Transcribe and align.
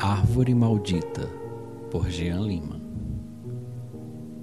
Árvore 0.00 0.54
Maldita, 0.54 1.28
por 1.90 2.08
Jean 2.08 2.42
Lima. 2.42 2.80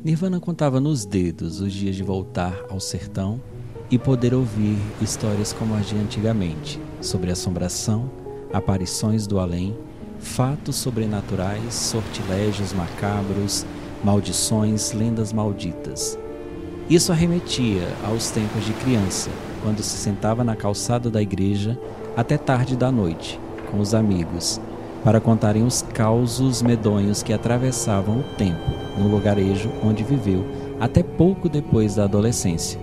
Nirvana 0.04 0.38
contava 0.38 0.82
nos 0.82 1.06
dedos 1.06 1.62
os 1.62 1.72
dias 1.72 1.96
de 1.96 2.04
voltar 2.04 2.66
ao 2.70 2.78
sertão 2.82 3.42
e 3.90 3.98
poder 3.98 4.34
ouvir 4.34 4.78
histórias 5.02 5.54
como 5.54 5.74
as 5.76 5.88
de 5.88 5.96
antigamente, 5.96 6.78
sobre 7.00 7.32
assombração, 7.32 8.12
aparições 8.52 9.26
do 9.26 9.40
além, 9.40 9.74
fatos 10.20 10.76
sobrenaturais, 10.76 11.74
sortilégios 11.74 12.74
macabros, 12.74 13.66
maldições, 14.04 14.92
lendas 14.92 15.32
malditas. 15.32 16.20
Isso 16.90 17.14
arremetia 17.14 17.88
aos 18.04 18.30
tempos 18.30 18.66
de 18.66 18.74
criança, 18.74 19.30
quando 19.64 19.82
se 19.82 19.96
sentava 19.96 20.44
na 20.44 20.56
calçada 20.56 21.10
da 21.10 21.22
igreja 21.22 21.80
até 22.14 22.38
tarde 22.38 22.76
da 22.76 22.92
noite, 22.92 23.40
com 23.72 23.80
os 23.80 23.94
amigos, 23.94 24.60
para 25.06 25.22
contarem 25.22 25.64
os 25.64 25.84
causos 25.84 26.64
medonhos 26.64 27.22
que 27.22 27.32
atravessavam 27.32 28.22
o 28.22 28.24
tempo 28.36 28.72
no 28.98 29.08
lugarejo 29.08 29.70
onde 29.84 30.04
viveu 30.04 30.44
até 30.80 31.04
pouco 31.04 31.48
depois 31.48 31.94
da 31.94 32.06
adolescência. 32.06 32.80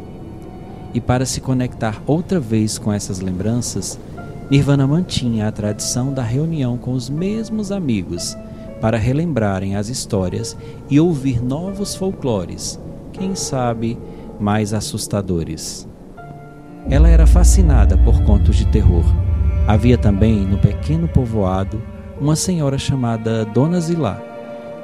E 0.94 1.00
para 1.00 1.26
se 1.26 1.40
conectar 1.40 2.00
outra 2.06 2.38
vez 2.38 2.78
com 2.78 2.92
essas 2.92 3.18
lembranças, 3.18 3.98
Nirvana 4.48 4.86
mantinha 4.86 5.48
a 5.48 5.52
tradição 5.52 6.12
da 6.12 6.22
reunião 6.22 6.78
com 6.78 6.92
os 6.92 7.10
mesmos 7.10 7.72
amigos 7.72 8.36
para 8.80 8.98
relembrarem 8.98 9.74
as 9.74 9.88
histórias 9.88 10.56
e 10.88 11.00
ouvir 11.00 11.42
novos 11.42 11.96
folclores, 11.96 12.78
quem 13.12 13.34
sabe 13.34 13.98
mais 14.38 14.72
assustadores. 14.72 15.88
Ela 16.88 17.08
era 17.08 17.26
fascinada 17.26 17.96
por 17.98 18.22
contos 18.22 18.54
de 18.54 18.66
terror. 18.66 19.04
Havia 19.66 19.98
também 19.98 20.40
no 20.40 20.58
pequeno 20.58 21.08
povoado 21.08 21.82
uma 22.22 22.36
senhora 22.36 22.78
chamada 22.78 23.44
Dona 23.44 23.80
Zilá, 23.80 24.16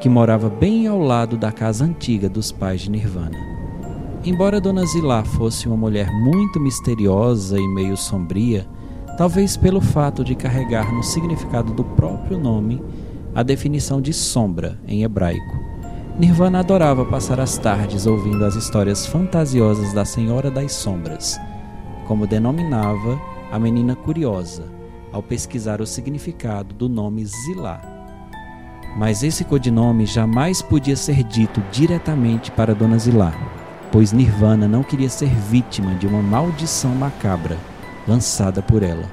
que 0.00 0.08
morava 0.08 0.50
bem 0.50 0.89
ao 0.89 0.98
lado 0.98 1.36
da 1.36 1.53
casa 1.53 1.84
antiga 1.84 2.28
dos 2.28 2.50
pais 2.50 2.81
de 2.81 2.91
Nirvana. 2.91 3.39
Embora 4.25 4.61
Dona 4.61 4.84
Zilá 4.84 5.22
fosse 5.22 5.69
uma 5.69 5.77
mulher 5.77 6.11
muito 6.11 6.59
misteriosa 6.59 7.56
e 7.56 7.69
meio 7.69 7.97
sombria, 7.97 8.66
talvez 9.16 9.56
pelo 9.56 9.81
fato 9.81 10.25
de 10.25 10.34
carregar 10.34 10.92
no 10.92 11.05
significado 11.05 11.72
do 11.72 11.84
próprio 11.84 12.36
nome 12.36 12.83
a 13.33 13.44
definição 13.44 14.00
de 14.00 14.12
sombra 14.12 14.77
em 14.84 15.05
hebraico. 15.05 15.56
Nirvana 16.19 16.59
adorava 16.59 17.05
passar 17.05 17.39
as 17.39 17.56
tardes 17.56 18.05
ouvindo 18.05 18.44
as 18.44 18.56
histórias 18.56 19.06
fantasiosas 19.06 19.92
da 19.92 20.05
Senhora 20.05 20.50
das 20.50 20.72
Sombras, 20.72 21.41
como 22.05 22.27
denominava 22.27 23.16
a 23.53 23.61
menina 23.61 23.94
curiosa 23.94 24.78
ao 25.12 25.23
pesquisar 25.23 25.81
o 25.81 25.87
significado 25.87 26.75
do 26.75 26.89
nome 26.89 27.25
Zilá. 27.25 27.81
Mas 28.97 29.23
esse 29.23 29.45
codinome 29.45 30.06
jamais 30.06 30.62
podia 30.62 30.97
ser 30.97 31.23
dito 31.23 31.62
diretamente 31.70 32.50
para 32.50 32.75
Dona 32.75 32.98
Zilá, 32.98 33.33
pois 33.92 34.12
Nirvana 34.12 34.67
não 34.67 34.83
queria 34.83 35.09
ser 35.09 35.28
vítima 35.28 35.95
de 35.95 36.06
uma 36.06 36.23
maldição 36.23 36.95
macabra 36.95 37.56
lançada 38.06 38.62
por 38.62 38.83
ela. 38.83 39.05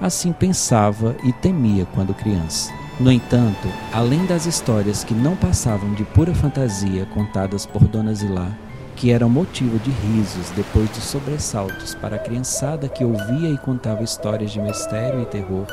Assim 0.00 0.32
pensava 0.32 1.16
e 1.24 1.32
temia 1.32 1.86
quando 1.94 2.14
criança. 2.14 2.72
No 3.00 3.10
entanto, 3.10 3.68
além 3.92 4.24
das 4.26 4.46
histórias 4.46 5.02
que 5.02 5.14
não 5.14 5.34
passavam 5.34 5.94
de 5.94 6.04
pura 6.04 6.34
fantasia 6.34 7.06
contadas 7.06 7.66
por 7.66 7.82
Dona 7.88 8.14
Zilá, 8.14 8.52
que 8.96 9.10
eram 9.10 9.28
motivo 9.28 9.78
de 9.78 9.90
risos 9.90 10.50
depois 10.50 10.90
de 10.92 11.00
sobressaltos 11.00 11.94
para 11.94 12.16
a 12.16 12.18
criançada 12.18 12.88
que 12.88 13.04
ouvia 13.04 13.50
e 13.50 13.58
contava 13.58 14.02
histórias 14.02 14.50
de 14.52 14.60
mistério 14.60 15.22
e 15.22 15.26
terror, 15.26 15.66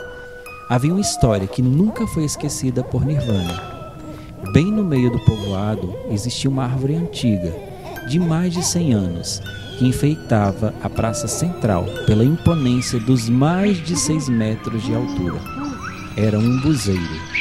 havia 0.70 0.92
uma 0.92 1.02
história 1.02 1.48
que 1.48 1.62
nunca 1.62 2.08
foi 2.08 2.24
esquecida 2.24 2.84
por 2.84 3.06
Nirvana. 3.06 3.82
Bem 4.54 4.66
no 4.66 4.84
meio 4.84 5.12
do 5.12 5.20
povoado 5.20 5.96
existia 6.10 6.50
uma 6.50 6.64
árvore 6.64 6.96
antiga, 6.96 7.54
de 8.08 8.20
mais 8.20 8.54
de 8.54 8.64
100 8.66 8.94
anos, 8.94 9.42
que 9.78 9.88
enfeitava 9.88 10.74
a 10.82 10.90
praça 10.90 11.28
central 11.28 11.86
pela 12.06 12.26
imponência 12.26 13.00
dos 13.00 13.30
mais 13.30 13.78
de 13.78 13.96
6 13.96 14.30
metros 14.30 14.84
de 14.84 14.94
altura. 14.94 15.40
Era 16.18 16.38
um 16.38 16.60
buzeiro. 16.62 17.32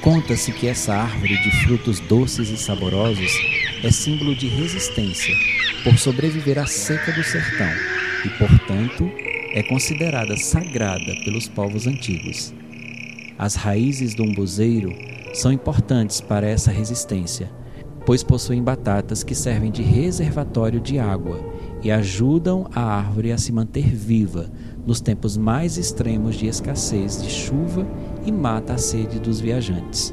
Conta-se 0.00 0.52
que 0.52 0.66
essa 0.66 0.94
árvore 0.94 1.36
de 1.42 1.50
frutos 1.64 2.00
doces 2.00 2.48
e 2.48 2.56
saborosos 2.56 3.57
é 3.82 3.90
símbolo 3.92 4.34
de 4.34 4.48
resistência 4.48 5.34
por 5.84 5.96
sobreviver 5.98 6.58
à 6.58 6.66
seca 6.66 7.12
do 7.12 7.22
sertão 7.22 7.70
e, 8.24 8.28
portanto, 8.30 9.08
é 9.54 9.62
considerada 9.62 10.36
sagrada 10.36 11.14
pelos 11.24 11.46
povos 11.48 11.86
antigos. 11.86 12.52
As 13.38 13.54
raízes 13.54 14.14
do 14.14 14.24
umbuzeiro 14.24 14.92
são 15.32 15.52
importantes 15.52 16.20
para 16.20 16.48
essa 16.48 16.72
resistência, 16.72 17.50
pois 18.04 18.24
possuem 18.24 18.62
batatas 18.62 19.22
que 19.22 19.34
servem 19.34 19.70
de 19.70 19.82
reservatório 19.82 20.80
de 20.80 20.98
água 20.98 21.40
e 21.80 21.90
ajudam 21.90 22.68
a 22.74 22.82
árvore 22.82 23.30
a 23.30 23.38
se 23.38 23.52
manter 23.52 23.94
viva 23.94 24.50
nos 24.84 25.00
tempos 25.00 25.36
mais 25.36 25.78
extremos 25.78 26.34
de 26.34 26.48
escassez 26.48 27.22
de 27.22 27.30
chuva 27.30 27.86
e 28.26 28.32
mata 28.32 28.74
a 28.74 28.78
sede 28.78 29.20
dos 29.20 29.40
viajantes. 29.40 30.12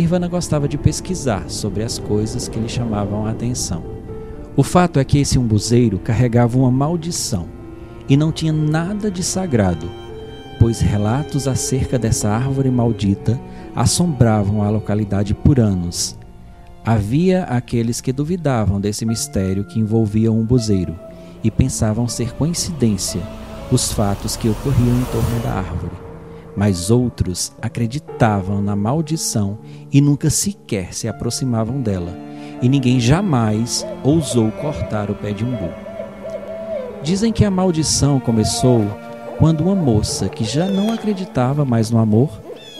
Nirvana 0.00 0.28
gostava 0.28 0.66
de 0.66 0.78
pesquisar 0.78 1.50
sobre 1.50 1.82
as 1.82 1.98
coisas 1.98 2.48
que 2.48 2.58
lhe 2.58 2.70
chamavam 2.70 3.26
a 3.26 3.32
atenção. 3.32 3.84
O 4.56 4.62
fato 4.62 4.98
é 4.98 5.04
que 5.04 5.18
esse 5.18 5.38
umbuzeiro 5.38 5.98
carregava 5.98 6.56
uma 6.56 6.70
maldição 6.70 7.46
e 8.08 8.16
não 8.16 8.32
tinha 8.32 8.50
nada 8.50 9.10
de 9.10 9.22
sagrado, 9.22 9.86
pois 10.58 10.80
relatos 10.80 11.46
acerca 11.46 11.98
dessa 11.98 12.30
árvore 12.30 12.70
maldita 12.70 13.38
assombravam 13.76 14.62
a 14.62 14.70
localidade 14.70 15.34
por 15.34 15.60
anos. 15.60 16.18
Havia 16.82 17.44
aqueles 17.44 18.00
que 18.00 18.10
duvidavam 18.10 18.80
desse 18.80 19.04
mistério 19.04 19.66
que 19.66 19.78
envolvia 19.78 20.32
o 20.32 20.40
umbuzeiro 20.40 20.98
e 21.44 21.50
pensavam 21.50 22.08
ser 22.08 22.32
coincidência 22.32 23.20
os 23.70 23.92
fatos 23.92 24.34
que 24.34 24.48
ocorriam 24.48 24.96
em 24.96 25.04
torno 25.12 25.40
da 25.42 25.52
árvore 25.52 26.09
mas 26.56 26.90
outros 26.90 27.52
acreditavam 27.60 28.60
na 28.60 28.74
maldição 28.74 29.58
e 29.92 30.00
nunca 30.00 30.30
sequer 30.30 30.92
se 30.92 31.08
aproximavam 31.08 31.80
dela, 31.80 32.16
e 32.62 32.68
ninguém 32.68 33.00
jamais 33.00 33.86
ousou 34.02 34.50
cortar 34.52 35.10
o 35.10 35.14
pé 35.14 35.32
de 35.32 35.44
umbu. 35.44 35.70
Dizem 37.02 37.32
que 37.32 37.44
a 37.44 37.50
maldição 37.50 38.20
começou 38.20 38.84
quando 39.38 39.62
uma 39.62 39.74
moça 39.74 40.28
que 40.28 40.44
já 40.44 40.66
não 40.66 40.92
acreditava 40.92 41.64
mais 41.64 41.90
no 41.90 41.98
amor 41.98 42.30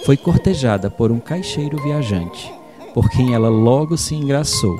foi 0.04 0.16
cortejada 0.16 0.90
por 0.90 1.10
um 1.10 1.18
caixeiro 1.18 1.82
viajante, 1.82 2.52
por 2.92 3.08
quem 3.08 3.34
ela 3.34 3.48
logo 3.48 3.96
se 3.96 4.14
engraçou, 4.14 4.78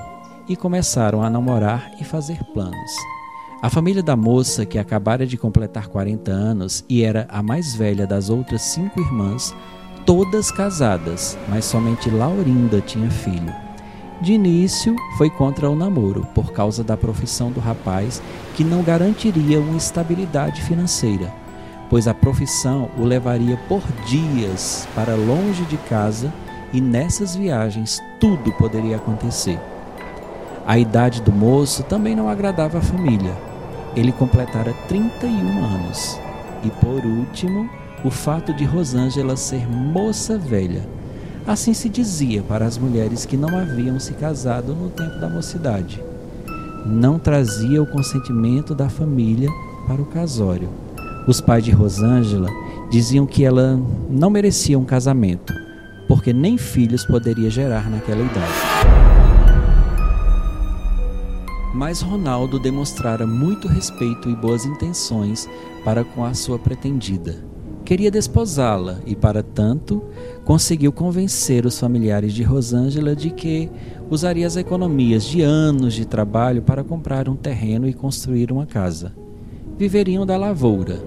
e 0.49 0.57
começaram 0.57 1.23
a 1.23 1.31
namorar 1.31 1.93
e 2.01 2.05
fazer 2.05 2.43
planos. 2.53 3.20
A 3.63 3.69
família 3.69 4.03
da 4.03 4.17
moça, 4.17 4.65
que 4.65 4.79
acabara 4.79 5.27
de 5.27 5.37
completar 5.37 5.89
40 5.89 6.31
anos 6.31 6.83
e 6.89 7.05
era 7.05 7.27
a 7.29 7.43
mais 7.43 7.75
velha 7.75 8.07
das 8.07 8.31
outras 8.31 8.63
cinco 8.63 8.99
irmãs, 8.99 9.55
todas 10.07 10.51
casadas, 10.51 11.37
mas 11.47 11.67
somente 11.67 12.09
Laurinda 12.09 12.81
tinha 12.81 13.11
filho. 13.11 13.53
De 14.23 14.33
início, 14.33 14.97
foi 15.19 15.29
contra 15.29 15.69
o 15.69 15.77
namoro, 15.77 16.27
por 16.35 16.53
causa 16.53 16.83
da 16.83 16.97
profissão 16.97 17.53
do 17.53 17.61
rapaz, 17.61 18.23
que 18.55 18.65
não 18.65 18.83
garantiria 18.83 19.61
uma 19.61 19.77
estabilidade 19.77 20.63
financeira, 20.63 21.31
pois 21.91 22.09
a 22.09 22.15
profissão 22.15 22.89
o 22.97 23.05
levaria 23.05 23.59
por 23.69 23.83
dias 24.07 24.89
para 24.95 25.15
longe 25.15 25.65
de 25.67 25.77
casa 25.77 26.33
e 26.73 26.81
nessas 26.81 27.37
viagens 27.37 28.01
tudo 28.19 28.53
poderia 28.53 28.97
acontecer. 28.97 29.61
A 30.67 30.79
idade 30.79 31.21
do 31.21 31.33
moço 31.33 31.83
também 31.83 32.15
não 32.15 32.29
agradava 32.29 32.79
a 32.79 32.83
família, 32.83 33.50
ele 33.97 34.13
completara 34.13 34.73
31 34.89 35.65
anos. 35.65 36.19
E 36.65 36.71
por 36.71 37.05
último, 37.05 37.69
o 38.05 38.11
fato 38.11 38.53
de 38.55 38.65
Rosângela 38.65 39.37
ser 39.37 39.69
moça 39.69 40.39
velha. 40.39 40.87
Assim 41.47 41.75
se 41.75 41.89
dizia 41.89 42.43
para 42.43 42.65
as 42.65 42.79
mulheres 42.79 43.25
que 43.25 43.37
não 43.37 43.57
haviam 43.57 43.99
se 43.99 44.13
casado 44.15 44.75
no 44.75 44.89
tempo 44.91 45.19
da 45.19 45.29
mocidade. 45.29 46.03
Não 46.87 47.19
trazia 47.19 47.83
o 47.83 47.87
consentimento 47.87 48.75
da 48.75 48.89
família 48.89 49.49
para 49.87 50.01
o 50.01 50.07
casório. 50.07 50.69
Os 51.27 51.41
pais 51.41 51.65
de 51.65 51.71
Rosângela 51.71 52.49
diziam 52.91 53.27
que 53.27 53.45
ela 53.45 53.79
não 54.09 54.31
merecia 54.31 54.79
um 54.79 54.85
casamento, 54.85 55.53
porque 56.09 56.33
nem 56.33 56.57
filhos 56.57 57.05
poderia 57.05 57.51
gerar 57.51 57.91
naquela 57.91 58.23
idade. 58.23 58.70
Mas 61.73 62.01
Ronaldo 62.01 62.59
demonstrara 62.59 63.27
muito 63.27 63.69
respeito 63.69 64.29
e 64.29 64.35
boas 64.35 64.65
intenções 64.65 65.49
para 65.85 66.05
com 66.05 66.25
a 66.25 66.35
sua 66.35 66.59
pretendida. 66.59 67.45
Queria 67.85 68.11
desposá-la 68.11 69.01
e, 69.07 69.17
para 69.17 69.43
tanto, 69.43 70.03
conseguiu 70.45 70.93
convencer 70.93 71.67
os 71.67 71.79
familiares 71.79 72.33
de 72.33 72.43
Rosângela 72.43 73.17
de 73.17 73.31
que 73.31 73.71
usaria 74.09 74.47
as 74.47 74.57
economias 74.57 75.25
de 75.25 75.43
anos 75.43 75.95
de 75.95 76.05
trabalho 76.05 76.63
para 76.63 76.85
comprar 76.85 77.29
um 77.29 77.37
terreno 77.37 77.89
e 77.89 77.95
construir 77.95 78.53
uma 78.53 78.67
casa. 78.67 79.13
Viveriam 79.79 80.27
da 80.27 80.37
lavoura. 80.37 81.03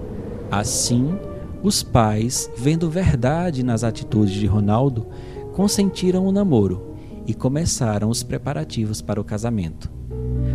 Assim, 0.50 1.18
Os 1.62 1.82
pais, 1.82 2.50
vendo 2.58 2.90
verdade 2.90 3.62
nas 3.62 3.82
atitudes 3.82 4.34
de 4.34 4.44
Ronaldo, 4.44 5.06
consentiram 5.54 6.26
o 6.26 6.32
namoro 6.32 6.94
e 7.26 7.32
começaram 7.32 8.10
os 8.10 8.22
preparativos 8.22 9.00
para 9.00 9.18
o 9.18 9.24
casamento. 9.24 9.93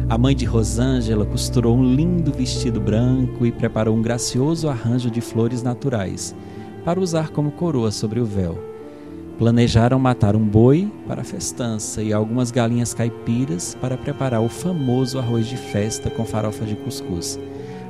A 0.10 0.18
mãe 0.18 0.36
de 0.36 0.44
Rosângela 0.44 1.24
costurou 1.24 1.78
um 1.78 1.94
lindo 1.94 2.32
vestido 2.32 2.82
branco 2.82 3.46
e 3.46 3.52
preparou 3.52 3.96
um 3.96 4.02
gracioso 4.02 4.68
arranjo 4.68 5.12
de 5.12 5.22
flores 5.22 5.62
naturais 5.62 6.36
para 6.84 7.00
usar 7.00 7.30
como 7.30 7.52
coroa 7.52 7.92
sobre 7.92 8.20
o 8.20 8.26
véu. 8.26 8.58
Planejaram 9.38 10.00
matar 10.00 10.36
um 10.36 10.44
boi 10.44 10.92
para 11.08 11.22
a 11.22 11.24
festança 11.24 12.02
e 12.02 12.12
algumas 12.12 12.50
galinhas 12.50 12.92
caipiras 12.92 13.78
para 13.80 13.96
preparar 13.96 14.42
o 14.42 14.50
famoso 14.50 15.20
arroz 15.20 15.46
de 15.46 15.58
festa 15.58 16.10
com 16.10 16.26
farofa 16.26 16.66
de 16.66 16.76
cuscuz. 16.76 17.40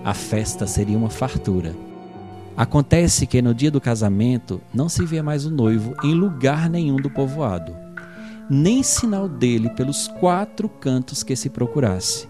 A 0.03 0.13
festa 0.13 0.67
seria 0.67 0.97
uma 0.97 1.09
fartura. 1.09 1.73
Acontece 2.57 3.25
que 3.25 3.41
no 3.41 3.53
dia 3.53 3.71
do 3.71 3.79
casamento 3.79 4.59
não 4.73 4.89
se 4.89 5.05
vê 5.05 5.21
mais 5.21 5.45
o 5.45 5.49
noivo 5.49 5.95
em 6.03 6.13
lugar 6.13 6.69
nenhum 6.69 6.97
do 6.97 7.09
povoado 7.09 7.88
nem 8.49 8.81
sinal 8.81 9.29
dele 9.29 9.69
pelos 9.69 10.07
quatro 10.07 10.67
cantos 10.67 11.21
que 11.21 11.35
se 11.35 11.49
procurasse. 11.49 12.27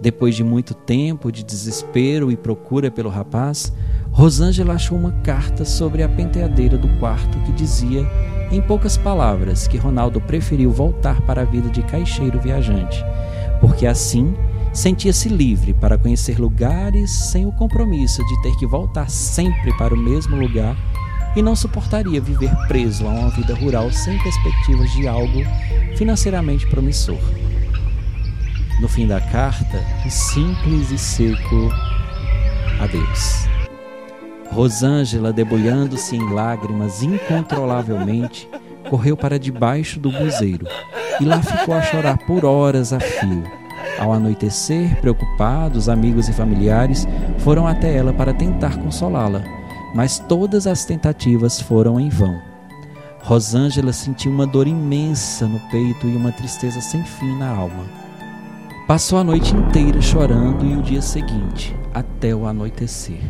Depois 0.00 0.34
de 0.34 0.42
muito 0.42 0.74
tempo 0.74 1.30
de 1.30 1.44
desespero 1.44 2.30
e 2.30 2.36
procura 2.36 2.90
pelo 2.90 3.08
rapaz, 3.08 3.72
Rosângela 4.10 4.74
achou 4.74 4.98
uma 4.98 5.12
carta 5.22 5.64
sobre 5.64 6.02
a 6.02 6.08
penteadeira 6.08 6.76
do 6.76 6.88
quarto 6.98 7.38
que 7.40 7.52
dizia, 7.52 8.06
em 8.50 8.60
poucas 8.60 8.96
palavras, 8.96 9.66
que 9.66 9.78
Ronaldo 9.78 10.20
preferiu 10.20 10.70
voltar 10.70 11.20
para 11.22 11.42
a 11.42 11.44
vida 11.44 11.68
de 11.70 11.82
caixeiro 11.82 12.40
viajante, 12.40 13.04
porque 13.60 13.86
assim 13.86 14.34
sentia-se 14.72 15.28
livre 15.28 15.72
para 15.72 15.96
conhecer 15.96 16.38
lugares 16.38 17.10
sem 17.10 17.46
o 17.46 17.52
compromisso 17.52 18.24
de 18.26 18.42
ter 18.42 18.56
que 18.56 18.66
voltar 18.66 19.08
sempre 19.08 19.72
para 19.78 19.94
o 19.94 19.96
mesmo 19.96 20.36
lugar 20.36 20.76
e 21.36 21.42
não 21.42 21.56
suportaria 21.56 22.20
viver 22.20 22.54
preso 22.68 23.06
a 23.06 23.10
uma 23.10 23.30
vida 23.30 23.54
rural 23.54 23.90
sem 23.90 24.18
perspectivas 24.22 24.90
de 24.92 25.08
algo 25.08 25.42
financeiramente 25.96 26.66
promissor. 26.66 27.18
No 28.80 28.88
fim 28.88 29.06
da 29.06 29.20
carta, 29.20 29.80
um 30.04 30.10
simples 30.10 30.90
e 30.90 30.98
seco 30.98 31.70
adeus. 32.80 33.48
Rosângela, 34.50 35.32
debulhando-se 35.32 36.16
em 36.16 36.32
lágrimas 36.32 37.02
incontrolavelmente, 37.02 38.48
correu 38.88 39.16
para 39.16 39.38
debaixo 39.38 39.98
do 39.98 40.10
buzeiro 40.10 40.66
e 41.20 41.24
lá 41.24 41.42
ficou 41.42 41.74
a 41.74 41.82
chorar 41.82 42.18
por 42.18 42.44
horas 42.44 42.92
a 42.92 43.00
fio. 43.00 43.42
Ao 43.98 44.12
anoitecer, 44.12 45.00
preocupados, 45.00 45.88
amigos 45.88 46.28
e 46.28 46.32
familiares 46.32 47.06
foram 47.38 47.66
até 47.66 47.96
ela 47.96 48.12
para 48.12 48.34
tentar 48.34 48.76
consolá-la, 48.78 49.42
mas 49.94 50.18
todas 50.18 50.66
as 50.66 50.84
tentativas 50.84 51.60
foram 51.60 52.00
em 52.00 52.08
vão. 52.08 52.42
Rosângela 53.22 53.92
sentiu 53.92 54.30
uma 54.30 54.46
dor 54.46 54.66
imensa 54.66 55.46
no 55.46 55.58
peito 55.70 56.06
e 56.06 56.16
uma 56.16 56.32
tristeza 56.32 56.80
sem 56.80 57.02
fim 57.04 57.38
na 57.38 57.48
alma. 57.48 57.84
Passou 58.86 59.18
a 59.18 59.24
noite 59.24 59.54
inteira 59.54 60.00
chorando 60.02 60.66
e 60.66 60.76
o 60.76 60.82
dia 60.82 61.00
seguinte, 61.00 61.74
até 61.94 62.34
o 62.34 62.46
anoitecer. 62.46 63.22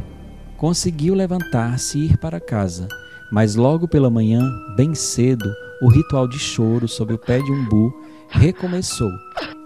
Conseguiu 0.57 1.15
levantar-se 1.15 1.99
e 1.99 2.07
ir 2.07 2.17
para 2.17 2.41
casa, 2.41 2.89
mas 3.31 3.55
logo 3.55 3.87
pela 3.87 4.11
manhã, 4.11 4.43
bem 4.75 4.95
cedo, 4.97 5.49
o 5.81 5.89
ritual 5.89 6.27
de 6.27 6.39
choro 6.39 6.89
sob 6.89 7.15
o 7.15 7.19
pé 7.19 7.39
de 7.39 7.53
umbu 7.53 7.95
recomeçou. 8.29 9.13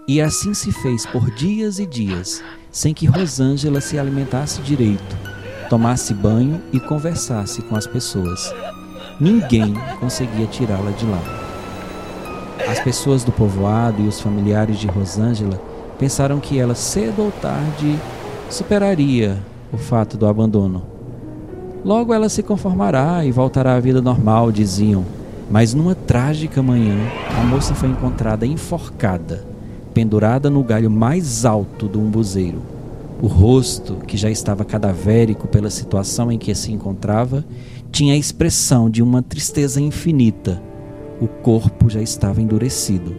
E 0.07 0.21
assim 0.21 0.53
se 0.53 0.71
fez 0.71 1.05
por 1.05 1.31
dias 1.31 1.79
e 1.79 1.87
dias, 1.87 2.43
sem 2.71 2.93
que 2.93 3.07
Rosângela 3.07 3.81
se 3.81 3.97
alimentasse 3.97 4.61
direito, 4.61 5.17
tomasse 5.69 6.13
banho 6.13 6.61
e 6.73 6.79
conversasse 6.79 7.61
com 7.61 7.75
as 7.75 7.85
pessoas. 7.85 8.53
Ninguém 9.19 9.75
conseguia 9.99 10.47
tirá-la 10.47 10.91
de 10.91 11.05
lá. 11.05 11.21
As 12.67 12.79
pessoas 12.79 13.23
do 13.23 13.31
povoado 13.31 14.01
e 14.01 14.07
os 14.07 14.19
familiares 14.19 14.79
de 14.79 14.87
Rosângela 14.87 15.61
pensaram 15.97 16.39
que 16.39 16.57
ela 16.57 16.73
cedo 16.73 17.23
ou 17.23 17.31
tarde 17.31 17.97
superaria 18.49 19.37
o 19.71 19.77
fato 19.77 20.17
do 20.17 20.25
abandono. 20.25 20.83
Logo 21.85 22.13
ela 22.13 22.29
se 22.29 22.41
conformará 22.41 23.23
e 23.23 23.31
voltará 23.31 23.75
à 23.75 23.79
vida 23.79 24.01
normal, 24.01 24.51
diziam. 24.51 25.05
Mas 25.49 25.73
numa 25.73 25.95
trágica 25.95 26.61
manhã, 26.61 26.97
a 27.39 27.43
moça 27.43 27.73
foi 27.73 27.89
encontrada 27.89 28.45
enforcada, 28.45 29.45
pendurada 29.93 30.49
no 30.49 30.63
galho 30.63 30.89
mais 30.89 31.45
alto 31.45 31.87
do 31.87 31.99
umbuzeiro. 31.99 32.78
O 33.21 33.27
rosto, 33.27 33.95
que 34.07 34.15
já 34.15 34.31
estava 34.31 34.63
cadavérico 34.63 35.45
pela 35.45 35.69
situação 35.69 36.31
em 36.31 36.37
que 36.37 36.55
se 36.55 36.71
encontrava, 36.71 37.43
tinha 37.91 38.13
a 38.13 38.17
expressão 38.17 38.89
de 38.89 39.03
uma 39.03 39.21
tristeza 39.21 39.81
infinita. 39.81 40.61
O 41.19 41.27
corpo 41.27 41.89
já 41.89 42.01
estava 42.01 42.41
endurecido. 42.41 43.13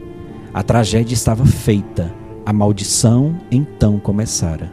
A 0.55 0.63
tragédia 0.63 1.13
estava 1.13 1.45
feita. 1.45 2.11
A 2.47 2.53
maldição 2.53 3.39
então 3.51 4.01
começara. 4.01 4.73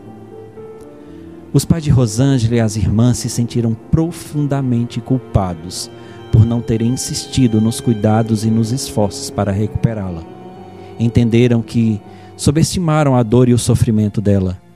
Os 1.52 1.66
pais 1.66 1.84
de 1.84 1.90
Rosângela 1.90 2.56
e 2.56 2.60
as 2.62 2.78
irmãs 2.78 3.18
se 3.18 3.30
sentiram 3.30 3.74
profundamente 3.74 5.02
culpados 5.02 5.92
por 6.32 6.46
não 6.46 6.62
terem 6.62 6.92
insistido 6.92 7.60
nos 7.60 7.82
cuidados 7.82 8.46
e 8.46 8.50
nos 8.50 8.72
esforços 8.72 9.30
para 9.30 9.52
recuperá-la. 9.52 10.24
Entenderam 10.98 11.62
que 11.62 12.00
subestimaram 12.38 13.14
a 13.14 13.24
dor 13.24 13.50
e 13.50 13.54
o 13.54 13.58
sofrimento 13.58 14.22
dela 14.22 14.67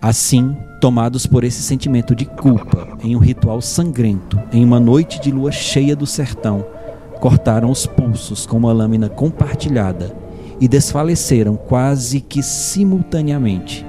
Assim, 0.00 0.56
tomados 0.80 1.26
por 1.26 1.42
esse 1.42 1.60
sentimento 1.60 2.14
de 2.14 2.24
culpa, 2.24 2.86
em 3.02 3.16
um 3.16 3.18
ritual 3.18 3.60
sangrento, 3.60 4.40
em 4.52 4.64
uma 4.64 4.78
noite 4.78 5.20
de 5.20 5.32
lua 5.32 5.50
cheia 5.50 5.96
do 5.96 6.06
sertão, 6.06 6.64
cortaram 7.20 7.68
os 7.68 7.84
pulsos 7.84 8.46
com 8.46 8.56
uma 8.56 8.72
lâmina 8.72 9.08
compartilhada 9.08 10.16
e 10.60 10.68
desfaleceram 10.68 11.56
quase 11.56 12.20
que 12.20 12.44
simultaneamente, 12.44 13.84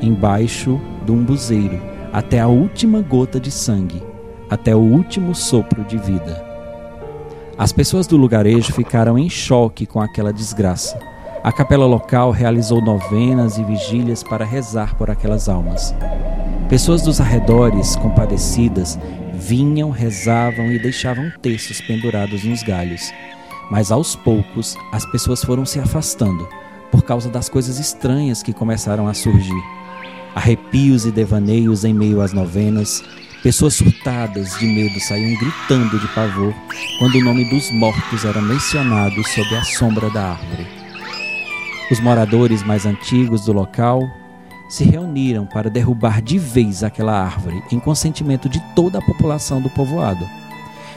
embaixo 0.00 0.80
de 1.06 1.12
um 1.12 1.22
buzeiro, 1.22 1.80
até 2.12 2.40
a 2.40 2.48
última 2.48 3.00
gota 3.00 3.38
de 3.38 3.52
sangue, 3.52 4.02
até 4.50 4.74
o 4.74 4.80
último 4.80 5.32
sopro 5.32 5.84
de 5.84 5.96
vida. 5.96 6.44
As 7.56 7.70
pessoas 7.70 8.08
do 8.08 8.16
lugarejo 8.16 8.72
ficaram 8.72 9.16
em 9.16 9.30
choque 9.30 9.86
com 9.86 10.00
aquela 10.00 10.32
desgraça 10.32 11.11
a 11.42 11.50
capela 11.50 11.86
local 11.86 12.30
realizou 12.30 12.80
novenas 12.80 13.58
e 13.58 13.64
vigílias 13.64 14.22
para 14.22 14.44
rezar 14.44 14.94
por 14.94 15.10
aquelas 15.10 15.48
almas. 15.48 15.92
Pessoas 16.68 17.02
dos 17.02 17.20
arredores, 17.20 17.96
compadecidas, 17.96 18.98
vinham, 19.34 19.90
rezavam 19.90 20.70
e 20.70 20.78
deixavam 20.78 21.32
terços 21.42 21.80
pendurados 21.80 22.44
nos 22.44 22.62
galhos. 22.62 23.12
Mas 23.70 23.90
aos 23.90 24.14
poucos 24.14 24.76
as 24.92 25.04
pessoas 25.06 25.42
foram 25.42 25.66
se 25.66 25.80
afastando 25.80 26.48
por 26.92 27.02
causa 27.02 27.28
das 27.28 27.48
coisas 27.48 27.78
estranhas 27.78 28.42
que 28.42 28.52
começaram 28.52 29.08
a 29.08 29.14
surgir. 29.14 29.62
Arrepios 30.34 31.04
e 31.04 31.10
devaneios 31.10 31.84
em 31.84 31.92
meio 31.92 32.20
às 32.20 32.32
novenas, 32.32 33.02
pessoas 33.42 33.74
surtadas 33.74 34.56
de 34.58 34.66
medo 34.66 35.00
saíam 35.00 35.36
gritando 35.38 35.98
de 35.98 36.06
pavor 36.14 36.54
quando 36.98 37.16
o 37.16 37.24
nome 37.24 37.44
dos 37.50 37.70
mortos 37.72 38.24
era 38.24 38.40
mencionado 38.40 39.22
sob 39.24 39.56
a 39.56 39.64
sombra 39.64 40.08
da 40.10 40.30
árvore. 40.30 40.81
Os 41.92 42.00
moradores 42.00 42.62
mais 42.62 42.86
antigos 42.86 43.44
do 43.44 43.52
local 43.52 44.00
se 44.66 44.82
reuniram 44.82 45.44
para 45.44 45.68
derrubar 45.68 46.22
de 46.22 46.38
vez 46.38 46.82
aquela 46.82 47.12
árvore, 47.12 47.62
em 47.70 47.78
consentimento 47.78 48.48
de 48.48 48.58
toda 48.74 48.98
a 48.98 49.02
população 49.02 49.60
do 49.60 49.68
povoado. 49.68 50.26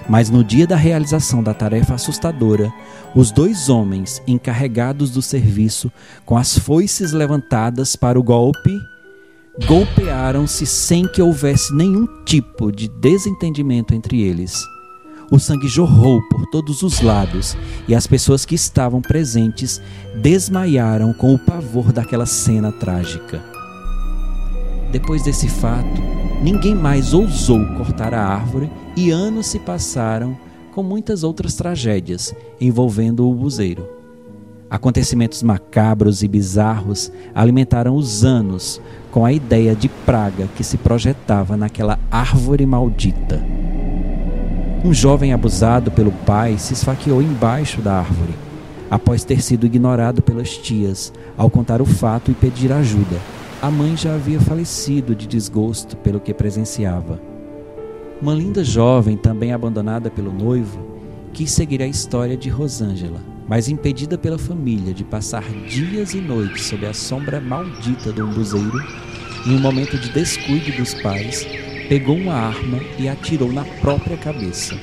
Mas 0.08 0.30
no 0.30 0.42
dia 0.42 0.66
da 0.66 0.78
realização 0.78 1.44
da 1.44 1.54
tarefa 1.54 1.96
assustadora, 1.96 2.72
os 3.14 3.30
dois 3.30 3.68
homens 3.68 4.24
encarregados 4.26 5.12
do 5.12 5.22
serviço, 5.22 5.92
com 6.26 6.38
as 6.38 6.58
foices 6.58 7.12
levantadas 7.12 7.98
para 7.98 8.18
o 8.18 8.24
golpe, 8.24 8.80
golpearam-se 9.68 10.66
sem 10.66 11.06
que 11.10 11.22
houvesse 11.22 11.76
nenhum 11.76 12.08
tipo 12.24 12.72
de 12.72 12.88
desentendimento 12.88 13.94
entre 13.94 14.22
eles. 14.22 14.64
O 15.32 15.40
sangue 15.40 15.68
jorrou 15.68 16.22
por 16.30 16.46
todos 16.46 16.84
os 16.84 17.02
lados 17.02 17.58
e 17.88 17.96
as 17.96 18.06
pessoas 18.06 18.46
que 18.46 18.54
estavam 18.54 19.02
presentes 19.02 19.82
desmaiaram 20.22 21.14
com 21.14 21.34
o 21.34 21.40
pavor 21.40 21.92
daquela 21.92 22.26
cena 22.26 22.72
trágica. 22.72 23.44
Depois 24.92 25.24
desse 25.24 25.50
fato, 25.50 26.02
ninguém 26.44 26.76
mais 26.76 27.14
ousou 27.14 27.66
cortar 27.76 28.14
a 28.14 28.24
árvore 28.24 28.70
e 28.96 29.10
anos 29.10 29.48
se 29.48 29.60
passaram 29.60 30.38
com 30.74 30.84
muitas 30.84 31.24
outras 31.24 31.56
tragédias 31.56 32.34
envolvendo 32.62 33.28
o 33.28 33.34
buzeiro. 33.34 33.90
Acontecimentos 34.70 35.42
macabros 35.42 36.22
e 36.22 36.28
bizarros 36.28 37.12
alimentaram 37.34 37.96
os 37.96 38.24
anos 38.24 38.82
com 39.12 39.26
a 39.26 39.34
ideia 39.34 39.76
de 39.76 39.90
praga 39.90 40.48
que 40.56 40.64
se 40.64 40.78
projetava 40.78 41.58
naquela 41.58 42.00
árvore 42.12 42.66
maldita. 42.66 43.44
Um 44.86 44.94
jovem 44.94 45.34
abusado 45.34 45.90
pelo 45.90 46.12
pai 46.12 46.60
se 46.60 46.74
esfaqueou 46.74 47.20
embaixo 47.20 47.82
da 47.82 47.96
árvore, 47.96 48.36
após 48.88 49.24
ter 49.24 49.42
sido 49.42 49.66
ignorado 49.66 50.22
pelas 50.22 50.56
tias 50.56 51.12
ao 51.36 51.50
contar 51.50 51.82
o 51.82 51.86
fato 51.86 52.30
e 52.30 52.36
pedir 52.36 52.72
ajuda. 52.72 53.20
A 53.60 53.72
mãe 53.72 53.98
já 53.98 54.14
havia 54.14 54.40
falecido 54.40 55.16
de 55.16 55.26
desgosto 55.26 55.98
pelo 55.98 56.20
que 56.20 56.36
presenciava. 56.36 57.20
Uma 58.22 58.36
linda 58.36 58.64
jovem, 58.64 59.18
também 59.18 59.52
abandonada 59.52 60.12
pelo 60.12 60.32
noivo, 60.32 60.80
quis 61.34 61.50
seguir 61.50 61.82
a 61.82 61.88
história 61.88 62.38
de 62.38 62.50
Rosângela, 62.50 63.22
mas 63.48 63.68
impedida 63.68 64.20
pela 64.20 64.38
família 64.38 64.94
de 64.94 65.04
passar 65.04 65.46
dias 65.68 66.14
e 66.14 66.22
noites 66.22 66.64
sob 66.64 66.86
a 66.86 66.94
sombra 66.94 67.42
maldita 67.42 68.12
do 68.12 68.24
umbuzeiro, 68.24 68.80
em 69.48 69.56
um 69.56 69.60
momento 69.60 69.98
de 69.98 70.12
descuido 70.12 70.78
dos 70.78 70.94
pais, 71.02 71.44
pegou 71.88 72.16
uma 72.16 72.34
arma 72.34 72.80
e 72.98 73.08
atirou 73.08 73.52
na 73.52 73.64
própria 73.82 74.18
cabeça. 74.18 74.76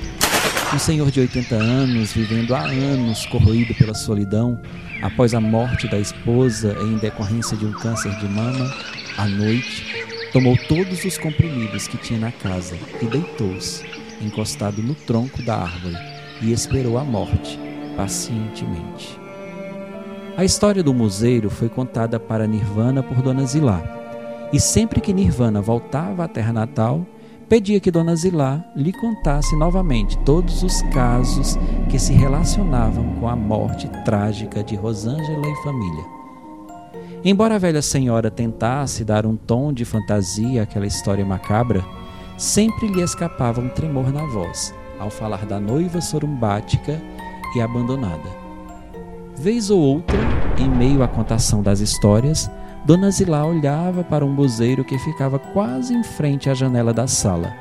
Um 0.73 0.79
senhor 0.79 1.11
de 1.11 1.21
80 1.21 1.55
anos, 1.55 2.13
vivendo 2.13 2.55
há 2.55 2.63
anos 2.63 3.27
corroído 3.27 3.75
pela 3.75 3.93
solidão, 3.93 4.61
após 5.03 5.35
a 5.35 5.41
morte 5.41 5.89
da 5.89 5.99
esposa 5.99 6.77
em 6.81 6.97
decorrência 6.97 7.57
de 7.57 7.67
um 7.67 7.73
câncer 7.73 8.11
de 8.19 8.27
mama, 8.27 8.75
à 9.19 9.27
noite, 9.27 10.07
tomou 10.33 10.57
todos 10.69 11.05
os 11.05 11.19
comprimidos 11.19 11.87
que 11.87 11.99
tinha 11.99 12.19
na 12.19 12.33
casa 12.33 12.77
e 13.03 13.07
deitou-se, 13.07 13.85
encostado 14.21 14.83
no 14.83 14.95
tronco 14.95 15.43
da 15.43 15.57
árvore, 15.57 15.97
e 16.41 16.53
esperou 16.53 16.97
a 16.97 17.05
morte 17.05 17.59
pacientemente. 17.97 19.21
A 20.37 20.45
história 20.45 20.83
do 20.83 20.95
museiro 20.95 21.51
foi 21.51 21.69
contada 21.69 22.19
para 22.19 22.47
Nirvana 22.47 23.03
por 23.03 23.21
Dona 23.21 23.45
Zilá, 23.45 24.02
e 24.53 24.61
sempre 24.61 25.01
que 25.01 25.13
Nirvana 25.13 25.61
voltava 25.61 26.25
à 26.25 26.29
terra 26.29 26.53
natal, 26.53 27.07
pedia 27.49 27.81
que 27.81 27.91
Dona 27.91 28.15
Zilá 28.17 28.65
lhe 28.77 28.93
contasse 28.93 29.57
novamente 29.57 30.17
todos 30.19 30.63
os 30.63 30.83
casos 30.93 31.59
que 31.89 31.99
se 31.99 32.13
relacionavam 32.13 33.15
com 33.21 33.29
a 33.29 33.37
morte 33.37 33.89
trágica 34.05 34.63
de 34.63 34.77
Rosângela 34.77 35.47
e 35.47 35.63
família. 35.63 36.05
Embora 37.25 37.55
a 37.55 37.59
velha 37.59 37.83
senhora 37.83 38.31
tentasse 38.31 39.05
dar 39.05 39.25
um 39.25 39.37
tom 39.37 39.73
de 39.73 39.85
fantasia 39.85 40.63
àquela 40.63 40.87
história 40.87 41.25
macabra, 41.25 41.85
sempre 42.37 42.89
lhe 42.89 43.01
escapava 43.01 43.61
um 43.61 43.69
tremor 43.69 44.13
na 44.13 44.25
voz 44.27 44.75
ao 44.99 45.11
falar 45.11 45.47
da 45.47 45.61
noiva 45.61 46.01
sorumbática 46.01 47.01
e 47.57 47.61
abandonada. 47.61 48.29
Vez 49.37 49.71
ou 49.71 49.81
outra, 49.81 50.19
em 50.59 50.69
meio 50.69 51.03
à 51.03 51.09
contação 51.09 51.63
das 51.63 51.81
histórias, 51.81 52.51
Dona 52.85 53.13
Zilá 53.13 53.47
olhava 53.47 54.03
para 54.03 54.25
um 54.25 54.35
buzeiro 54.35 54.85
que 54.85 54.99
ficava 54.99 55.39
quase 55.39 55.95
em 55.95 56.03
frente 56.03 56.51
à 56.51 56.55
janela 56.55 56.93
da 56.93 57.07
sala 57.07 57.55